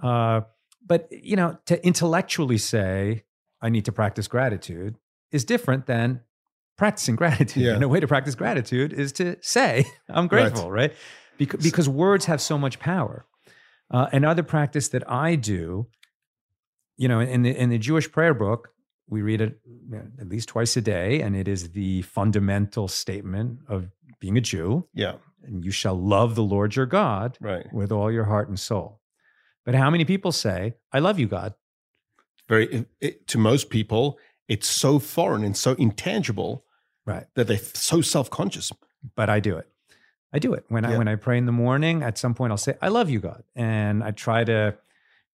[0.02, 0.42] Uh,
[0.86, 3.24] but you know, to intellectually say
[3.62, 4.96] I need to practice gratitude
[5.30, 6.20] is different than
[6.76, 7.62] practicing gratitude.
[7.62, 7.74] Yeah.
[7.74, 10.92] And a way to practice gratitude is to say I'm grateful, right?
[11.38, 13.26] Because, because words have so much power.
[13.90, 15.88] Uh, another practice that I do,
[16.96, 18.70] you know, in the in the Jewish prayer book,
[19.08, 19.58] we read it
[20.18, 23.90] at least twice a day, and it is the fundamental statement of
[24.24, 24.88] being a Jew.
[24.94, 25.16] Yeah.
[25.42, 27.66] And you shall love the Lord your God Right.
[27.74, 29.00] with all your heart and soul.
[29.66, 31.52] But how many people say, I love you, God?
[32.48, 36.64] Very it, to most people, it's so foreign and so intangible
[37.04, 37.26] Right.
[37.34, 38.72] that they're so self-conscious.
[39.14, 39.68] But I do it.
[40.32, 40.64] I do it.
[40.68, 43.10] When I when I pray in the morning, at some point I'll say, I love
[43.10, 43.44] you, God.
[43.54, 44.74] And I try to,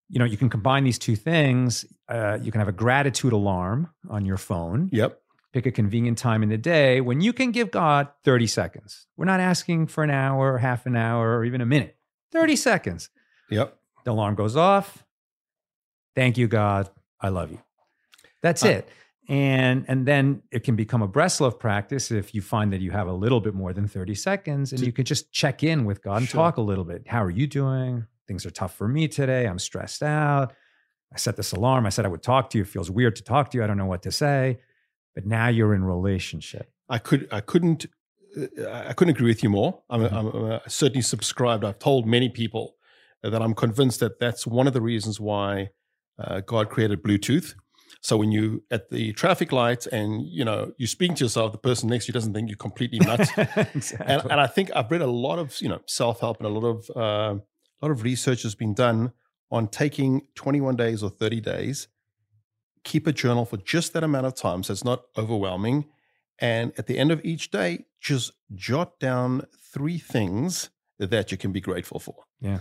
[0.09, 1.85] you know, you can combine these two things.
[2.09, 4.89] Uh, you can have a gratitude alarm on your phone.
[4.93, 5.21] Yep.
[5.53, 9.07] Pick a convenient time in the day when you can give God 30 seconds.
[9.17, 11.97] We're not asking for an hour, or half an hour, or even a minute.
[12.33, 13.09] 30 seconds.
[13.51, 13.77] Yep.
[14.05, 15.05] The alarm goes off.
[16.15, 16.91] Thank you, God.
[17.21, 17.61] I love you.
[18.43, 18.89] That's Uh, it.
[19.29, 23.09] And and then it can become a Breslov practice if you find that you have
[23.09, 26.03] a little bit more than 30 seconds and To- you could just check in with
[26.03, 26.43] God and Sure.
[26.43, 27.09] talk a little bit.
[27.09, 28.07] How are you doing?
[28.29, 29.47] Things are tough for me today.
[29.47, 30.53] I'm stressed out.
[31.13, 31.87] I set this alarm.
[31.87, 32.63] I said I would talk to you.
[32.63, 33.65] It feels weird to talk to you.
[33.65, 34.59] I don't know what to say.
[35.17, 36.71] But now you're in relationship.
[36.89, 37.87] I could I couldn't
[38.39, 39.83] uh, I couldn't agree with you more.
[39.91, 40.13] I'm, Mhm.
[40.13, 41.65] I'm, uh, certainly subscribed.
[41.65, 42.77] I've told many people
[43.23, 45.71] that I'm convinced that that's one of the reasons why
[46.23, 47.55] uh, God created Bluetooth.
[48.03, 51.59] So when you at the traffic light and you know you speaking to yourself, the
[51.59, 53.31] person next to you doesn't think you're completely nuts.
[53.75, 54.07] exactly.
[54.07, 56.51] and, and I think I've read a lot of you know self help and a
[56.51, 59.13] lot of uh, a lot of research has been done
[59.51, 61.89] on taking 21 days or 30 days,
[62.87, 65.85] keep a journal for just that amount of time, so it's not overwhelming,
[66.39, 71.53] and at the end of each day, just jot down three things that you can
[71.53, 72.25] be grateful for.
[72.41, 72.61] Yeah.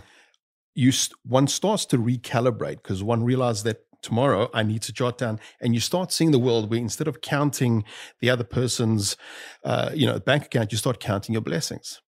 [0.74, 5.16] You st- one starts to recalibrate because one realizes that tomorrow I need to jot
[5.16, 7.84] down, and you start seeing the world where instead of counting
[8.20, 9.16] the other person's,
[9.64, 12.02] uh, you know, bank account, you start counting your blessings.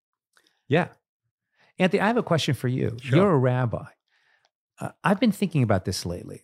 [0.69, 0.89] Yeah.
[1.79, 2.97] Anthony, I have a question for you.
[3.01, 3.17] Sure.
[3.17, 3.85] You're a rabbi.
[4.81, 6.43] Uh, I've been thinking about this lately.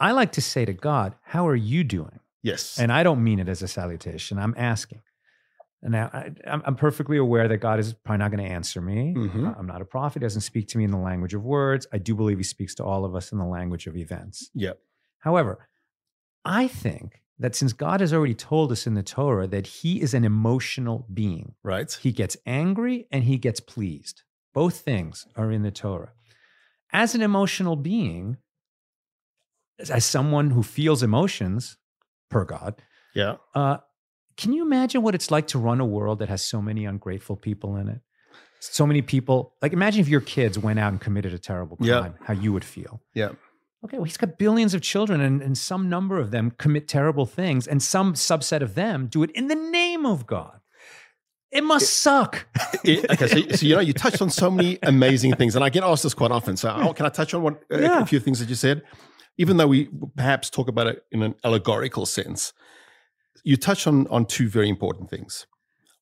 [0.00, 2.20] I like to say to God, How are you doing?
[2.42, 2.78] Yes.
[2.78, 4.38] And I don't mean it as a salutation.
[4.38, 5.02] I'm asking.
[5.82, 8.80] And now I, I'm, I'm perfectly aware that God is probably not going to answer
[8.80, 9.14] me.
[9.16, 9.58] Mhm.
[9.58, 10.20] I'm not a prophet.
[10.20, 11.86] He doesn't speak to me in the language of words.
[11.92, 14.50] I do believe he speaks to all of us in the language of events.
[14.54, 14.78] Yep.
[15.20, 15.68] However,
[16.44, 20.12] I think that since God has already told us in the Torah that he is
[20.12, 21.90] an emotional being, right.
[22.02, 24.22] he gets angry and he gets pleased.
[24.52, 26.12] Both things are in the Torah.
[26.92, 28.36] As an emotional being,
[29.88, 31.76] as- someone who feels emotions
[32.30, 32.74] per God,
[33.14, 33.36] Yeah.
[33.54, 33.78] uh,
[34.36, 37.36] can you imagine what it's like to run a world that has so many ungrateful
[37.36, 38.00] people in it?
[38.60, 42.00] So many people, like imagine if your kids went out and committed a terrible Yeah.
[42.00, 43.00] crime, how you would feel.
[43.14, 43.30] Yeah.
[43.84, 47.24] Okay, well, he's got billions of children, and, and some number of them commit terrible
[47.24, 50.60] things, and some subset of them do it in the name of God.
[51.50, 52.46] It must suck.
[52.84, 55.70] It- okay, so, so you know, you touched on so many amazing things, and I
[55.70, 56.56] get asked this quite often.
[56.58, 58.02] So, oh, can I touch on one, Yeah.
[58.02, 58.82] a few things that you said?
[59.38, 62.52] Even though we perhaps talk about it in an allegorical sense,
[63.44, 65.46] you touch on on two very important things.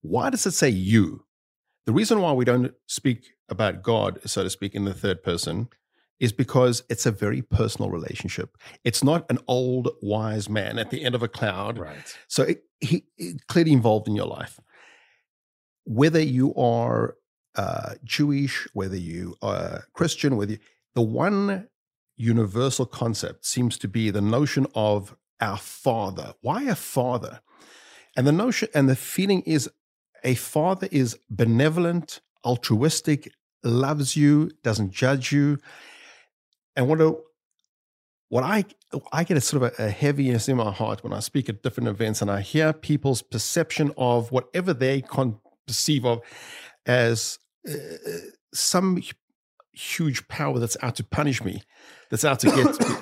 [0.02, 1.24] Why does it say you?
[1.86, 5.68] The reason why we don't speak about God, so to speak, in the third person
[6.20, 8.56] is because it's a very personal relationship.
[8.84, 12.16] It's not an old wise man at the end of a cloud right.
[12.26, 14.58] so it, he it clearly involved in your life.
[15.84, 17.16] Whether you are
[17.54, 20.58] uh, Jewish, whether you are Christian, whether you,
[20.94, 21.68] the one
[22.18, 26.34] universal concept seems to be the notion of our Father.
[26.42, 27.40] Why a Father?
[28.16, 29.70] And the notion and the feeling is
[30.24, 35.58] a Father is benevolent, altruistic, loves you, doesn't judge you.
[36.74, 37.16] And what a,
[38.28, 38.64] what I
[39.12, 41.62] I get a sort of a, a heaviness in my heart when I speak at
[41.62, 46.20] different events and I hear people's perception of whatever they con- perceive of
[46.86, 47.74] as uh,
[48.52, 49.02] some
[49.78, 51.62] huge power that's out to punish me,
[52.10, 52.96] that's out to get me.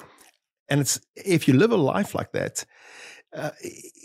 [0.68, 2.64] And it's if you live a life like that,
[3.34, 3.50] uh,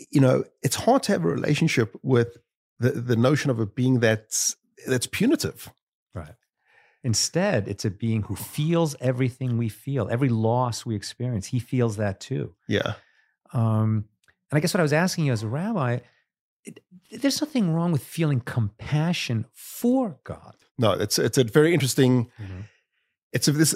[0.09, 2.37] you know, it's hard to have a relationship with
[2.79, 4.55] the, the notion of a being that's
[4.87, 5.71] that's punitive.
[6.13, 6.33] Right.
[7.03, 11.47] Instead, it's a being who feels everything we feel, every loss we experience.
[11.47, 12.53] He feels that too.
[12.67, 12.93] Yeah.
[13.53, 14.05] Um,
[14.49, 15.99] and I guess what I was asking you as a rabbi,
[16.63, 16.79] it,
[17.11, 20.55] there's nothing wrong with feeling compassion for God.
[20.81, 22.25] No, it's it's a very interesting.
[22.41, 22.61] Mm-hmm.
[23.33, 23.73] It's a, this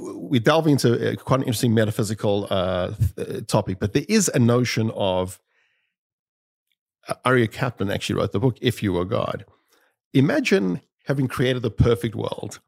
[0.00, 2.92] we delve into a, quite an interesting metaphysical uh,
[3.46, 5.38] topic, but there is a notion of.
[7.06, 9.44] Uh, Aryeh Kaplan actually wrote the book "If You Were God."
[10.14, 12.60] Imagine having created the perfect world,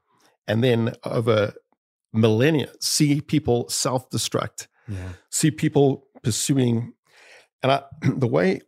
[0.47, 1.55] and then over
[2.12, 4.97] millennia, see people self-destruct, Yeah.
[5.31, 6.93] see people pursuing,
[7.62, 8.61] and I, the way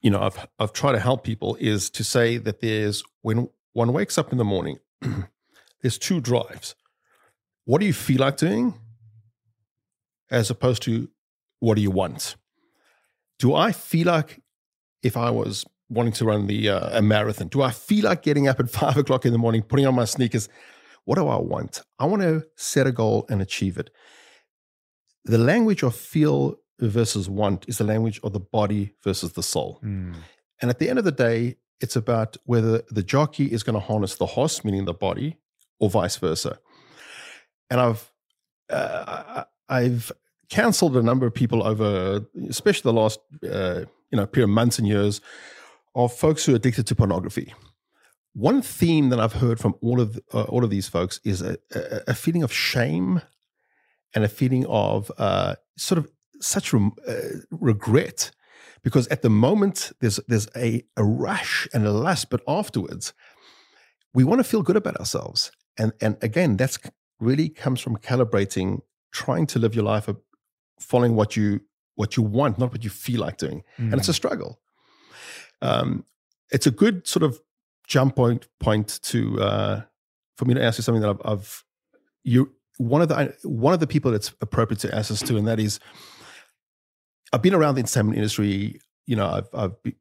[0.00, 3.92] you know I've I've tried to help people is to say that there's when one
[3.92, 4.78] wakes up in the morning,
[5.82, 6.74] there's two drives.
[7.66, 8.72] What do you feel like doing,
[10.30, 11.10] as opposed to
[11.60, 12.36] what do you want?
[13.38, 14.40] Do I feel like
[15.02, 18.48] if I was wanting to run the uh, a marathon, do I feel like getting
[18.48, 20.48] up at five o'clock in the morning, putting on my sneakers?
[21.04, 21.82] What do I want?
[21.98, 23.90] I want to set a goal and achieve it.
[25.26, 29.80] The language of feel versus want is the language of the body versus the soul.
[29.84, 30.14] Mm.
[30.62, 33.80] And at the end of the day, it's about whether the jockey is going to
[33.80, 35.38] harness the horse, meaning the body,
[35.78, 36.58] or vice versa.
[37.70, 38.10] And I've
[38.70, 40.12] uh, I've
[40.48, 44.78] counseled a number of people over, especially the last uh, you know period of months
[44.78, 45.20] and years,
[45.94, 47.54] of folks who are addicted to pornography.
[48.34, 51.56] One theme that I've heard from all of uh, all of these folks is a,
[51.74, 53.22] a, a, feeling of shame
[54.14, 56.08] and a feeling of uh, sort of
[56.40, 58.30] such re- uh, regret
[58.86, 63.12] because at the moment there's there's a, a rush and a lust, but afterwards
[64.14, 65.50] we want to feel good about ourselves.
[65.76, 66.78] And and again, that's
[67.18, 70.08] really comes from calibrating, trying to live your life
[70.78, 71.62] following what you
[71.96, 73.64] what you want, not what you feel like doing.
[73.76, 73.90] Mm.
[73.90, 74.60] And it's a struggle.
[75.60, 76.04] Um,
[76.52, 77.40] it's a good sort of
[77.88, 79.82] jump point point to uh,
[80.36, 81.64] for me to ask you something that I've, I've
[82.22, 85.48] you one of the one of the people that's appropriate to ask us to, and
[85.48, 85.80] that is
[87.32, 88.80] I've been around the entertainment industry.
[89.06, 89.96] You know, I've, I've be,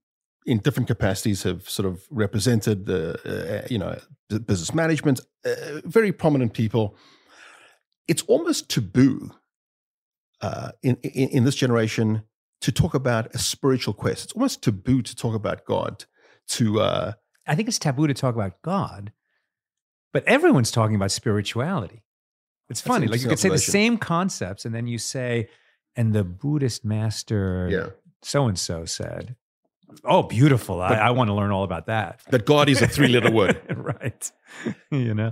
[0.46, 3.98] in different capacities have sort of represented the, uh, you know,
[4.30, 6.96] business management, uh, very prominent people.
[8.08, 9.32] It's almost taboo
[10.42, 12.24] uh, in, in, in this generation
[12.62, 14.26] to talk about a spiritual quest.
[14.26, 16.06] It's almost taboo to talk about God.
[16.50, 17.14] To uh,
[17.48, 19.12] I think it's taboo to talk about God,
[20.14, 22.04] but everyone's talking about spirituality.
[22.70, 25.50] It's funny, like you could say the same concepts, and then you say,
[25.96, 27.88] and the Buddhist master yeah.
[28.22, 29.36] so and so said,
[30.04, 30.78] Oh, beautiful.
[30.78, 32.22] But, I, I, want to learn all about that.
[32.30, 33.62] That God is a three letter word.
[33.76, 34.32] right.
[34.92, 35.32] you know,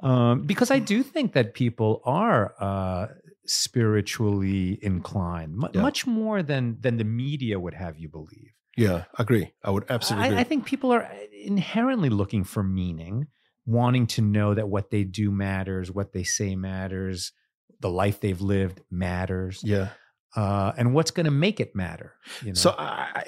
[0.00, 3.06] um, because I do think that people are uh,
[3.46, 5.82] spiritually inclined, m- yeah.
[5.82, 8.52] much more than than the media would have you believe.
[8.76, 9.52] Yeah, I agree.
[9.64, 13.28] I would absolutely I, I think people are inherently looking for meaning,
[13.64, 17.32] wanting to know that what they do matters, what they say matters,
[17.80, 19.60] the life they've lived matters.
[19.64, 19.88] Yeah.
[20.34, 22.14] Uh, and what's going to make it matter?
[22.42, 22.54] You know?
[22.54, 23.24] So, I,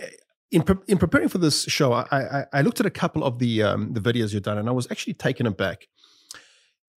[0.51, 3.39] in pre- in preparing for this show, I, I, I looked at a couple of
[3.39, 5.89] the um, the videos you've done, and I was actually taken aback.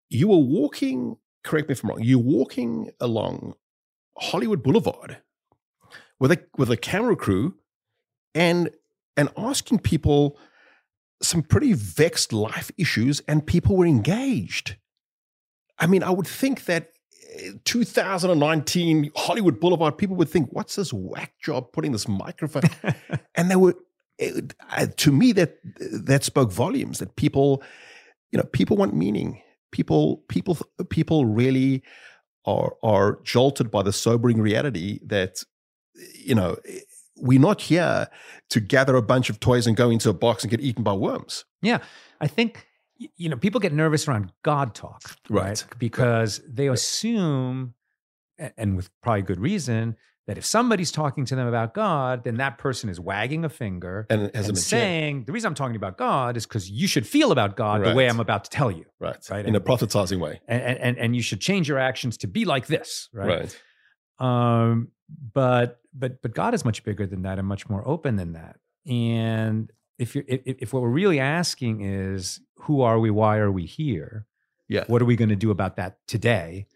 [0.09, 1.17] You were walking.
[1.43, 2.01] Correct me if I'm wrong.
[2.01, 3.53] You're walking along
[4.17, 5.17] Hollywood Boulevard
[6.19, 7.55] with a with a camera crew,
[8.35, 8.69] and
[9.17, 10.37] and asking people
[11.21, 14.75] some pretty vexed life issues, and people were engaged.
[15.77, 16.91] I mean, I would think that
[17.65, 22.63] 2019 Hollywood Boulevard, people would think, "What's this whack job putting this microphone?"
[23.35, 23.75] and they were,
[24.17, 26.99] it, uh, to me, that that spoke volumes.
[26.99, 27.63] That people,
[28.31, 29.41] you know, people want meaning.
[29.71, 30.57] People, people,
[30.89, 31.83] people really
[32.45, 35.43] are are jolted by the sobering reality that,
[36.15, 36.57] you know,
[37.15, 38.07] we're not here
[38.49, 40.93] to gather a bunch of toys and go into a box and get eaten by
[40.93, 41.45] worms.
[41.61, 41.79] Yeah,
[42.19, 42.68] I think
[43.15, 45.43] you know, people get nervous around God talk, right?
[45.43, 45.65] right?
[45.77, 46.55] Because right.
[46.55, 47.73] they assume,
[48.37, 49.95] and with probably good reason,
[50.27, 54.05] that if somebody's talking to them about God, then that person is wagging a finger
[54.11, 57.55] and, and saying, "The reason I'm talking about God is because you should feel about
[57.55, 57.89] God right.
[57.89, 59.17] the way I'm about to tell you." Right.
[59.31, 59.39] Right.
[59.39, 60.39] In and, a proselytizing way.
[60.47, 63.09] And, and and you should change your actions to be like this.
[63.11, 63.49] Right.
[64.19, 64.63] Right.
[64.63, 64.89] Um.
[65.33, 68.57] But but but God is much bigger than that and much more open than that.
[68.85, 73.51] And if you if, if what we're really asking is who are we why are
[73.51, 74.25] we here?
[74.67, 76.67] Yeah what are we going to do about that today?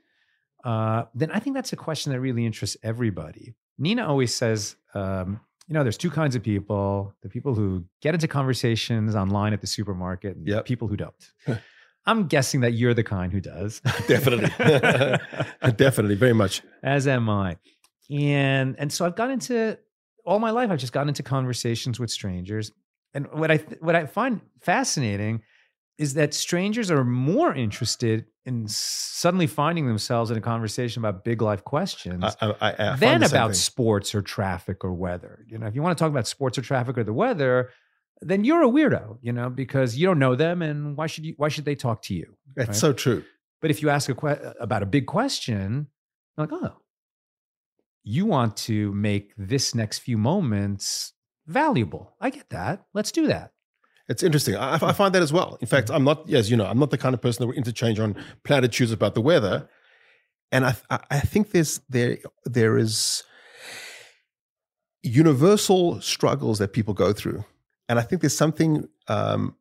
[0.64, 3.54] Uh, then i think that's a question that really interests everybody.
[3.78, 8.14] Nina always says um, you know there's two kinds of people the people who get
[8.14, 10.66] into conversations online at the supermarket and yep.
[10.66, 11.32] people who don't.
[12.06, 13.80] I'm guessing that you're the kind who does.
[14.08, 14.50] Definitely.
[15.78, 16.62] Definitely very much.
[16.84, 17.58] As am i.
[18.10, 19.78] And and so i've got into
[20.26, 22.72] all my life i've just gotten into conversations with strangers.
[23.14, 25.44] And what I what I find fascinating
[25.98, 31.42] is that strangers are more interested in suddenly finding themselves in a conversation about big
[31.42, 33.56] life questions I, I, I than about thing.
[33.56, 35.46] sports or traffic or weather.
[35.48, 37.70] You know, if you want to talk about sports or traffic or the weather,
[38.22, 41.36] then you're a weirdo, you know, because you don't know them and why should you
[41.38, 42.36] why should they talk to you?
[42.56, 42.76] That's right?
[42.76, 43.24] so true.
[43.62, 45.88] But if you ask a que- uh, about a big question,
[46.38, 46.74] like, oh,
[48.04, 51.14] you want to make this next few moments
[51.48, 52.14] valuable.
[52.20, 52.84] I get that.
[52.94, 53.53] Let's do that.
[54.10, 54.56] It's interesting.
[54.56, 55.58] I, I find that as well.
[55.62, 57.54] In fact, I'm not, as you know, I'm not the kind of person that will
[57.54, 59.70] interchange on platitudes about the weather.
[60.52, 60.76] And I,
[61.10, 63.24] I think there's there there is
[65.02, 67.44] universal struggles that people go through,
[67.90, 69.56] and I think there's something um,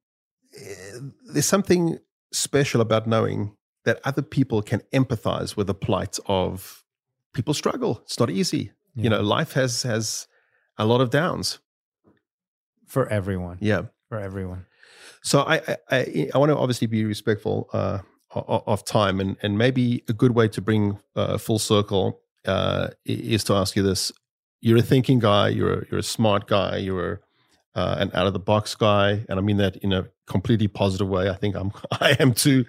[1.32, 1.98] there's something
[2.32, 6.84] special about knowing that other people can empathize with the plight of
[7.32, 8.00] people struggle.
[8.04, 8.72] It's not easy.
[8.94, 9.04] Yeah.
[9.04, 10.26] You know, life has has
[10.76, 11.58] a lot of downs.
[12.86, 13.56] For everyone.
[13.62, 13.84] Yeah.
[14.12, 14.66] For everyone.
[15.22, 18.00] So I I, I, want to obviously be respectful uh,
[18.34, 23.42] of time, and and maybe a good way to bring uh, full circle uh, is
[23.44, 24.12] to ask you this:
[24.60, 25.48] You're a thinking guy.
[25.48, 26.76] You're a, you're a smart guy.
[26.76, 27.22] You're
[27.74, 31.08] uh, an out of the box guy, and I mean that in a completely positive
[31.08, 31.30] way.
[31.30, 32.66] I think I'm I am too.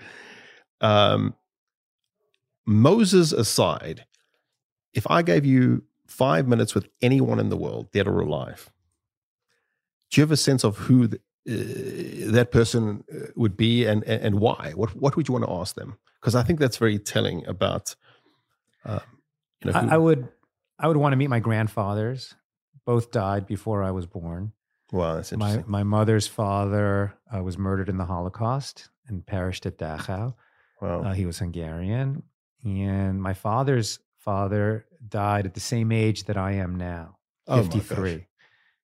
[0.80, 1.36] Um,
[2.66, 4.06] Moses aside,
[4.94, 8.72] if I gave you five minutes with anyone in the world, dead or alive,
[10.10, 14.04] do you have a sense of who the, uh, that person uh, would be and,
[14.06, 14.72] and why?
[14.76, 15.98] What, what would you want to ask them?
[16.22, 17.96] Because I think that's very telling about.
[18.86, 19.02] Um,
[19.64, 20.30] you know, who, I, I would
[20.80, 22.36] I would want to meet my grandfathers.
[22.86, 24.52] Both died before I was born.
[24.92, 25.64] Wow, that's interesting.
[25.68, 30.36] My, my mother's father uh, was murdered in the Holocaust and perished at Dachau.
[30.82, 31.04] Wow.
[31.04, 32.24] Uh, he was Hungarian.
[32.64, 37.18] And my father's father died at the same age that I am now,
[37.48, 38.26] 53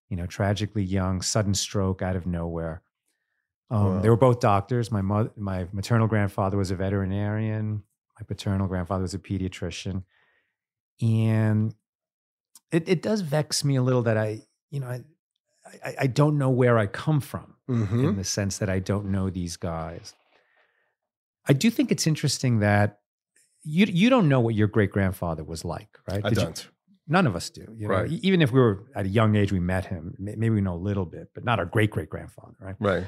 [0.10, 2.82] you know, tragically young, sudden stroke out of nowhere.
[3.72, 4.00] Um, Wow.
[4.02, 4.92] They were both doctors.
[4.92, 7.84] My mother, my maternal grandfather was a veterinarian.
[8.20, 10.04] My paternal grandfather was a pediatrician,
[11.02, 11.74] and
[12.72, 14.42] it it does vex me a little that I,
[14.72, 15.04] you know, I
[15.86, 18.04] I, I don't know where I come from Mhm.
[18.10, 20.14] in the sense that I don't know these guys.
[21.48, 23.00] I do think it's interesting that
[23.64, 26.26] you you don't know what your great grandfather was like, right?
[26.26, 26.70] I Did don't.
[27.10, 27.66] None of us do.
[27.76, 27.94] You know?
[27.96, 28.12] Right.
[28.12, 30.16] E- Even if we were at a young age, we met him.
[30.20, 32.76] Maybe we know a little bit, but not our great great grandfather, right?
[32.80, 33.06] Right.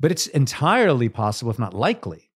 [0.00, 2.30] But it's entirely possible, if not likely,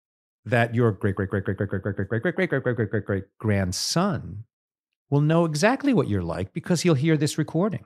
[0.44, 2.76] that your great great great great great great great great great great great great great
[2.76, 4.44] great great great grandson
[5.10, 7.84] will know exactly what you're like because he'll hear this recording.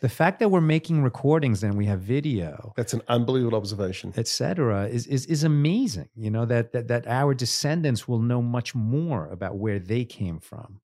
[0.00, 4.12] The fact that we're making recordings and we have video, That's an unbelievable observation.
[4.16, 6.08] et cetera, is, is, is amazing.
[6.16, 10.40] You know, that, that, that our descendants will know much more about where they came
[10.40, 10.80] from.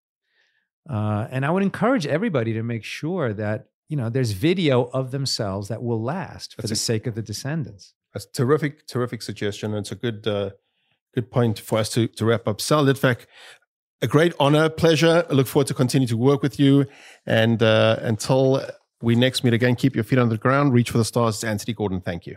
[0.89, 5.11] Uh, and I would encourage everybody to make sure that, you know, there's video of
[5.11, 7.95] themselves that will last for That's the a- sake of the descendants.
[8.15, 9.73] That's a terrific, terrific suggestion.
[9.75, 10.51] And it's a good, uh,
[11.15, 12.61] good point for us to, to wrap up.
[12.61, 13.27] Sal Litvak,
[14.01, 15.27] a great honor, pleasure.
[15.29, 16.87] I look forward to continue to work with you.
[17.27, 18.65] And uh, until
[19.03, 21.35] we next meet again, keep your feet on the ground, reach for the stars.
[21.37, 22.01] It's Anthony Gordon.
[22.01, 22.37] Thank you.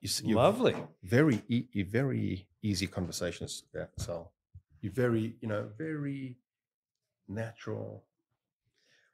[0.00, 0.76] You s- you- Lovely.
[1.02, 1.42] very
[1.74, 4.28] very easy conversations yeah so
[4.82, 6.36] you're very you know very
[7.28, 8.04] natural.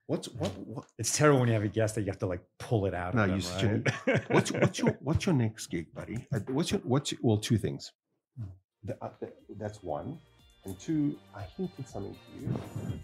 [0.06, 2.40] What's what, what It's terrible when you have a guest that you have to like
[2.58, 3.14] pull it out.
[3.14, 4.30] No, you them, right?
[4.30, 6.26] what's what's your what's your next gig buddy?
[6.34, 7.92] Uh, what's your what's your, well two things.
[8.84, 10.18] The, uh, the, that's one.
[10.64, 13.00] And two i hinted something to you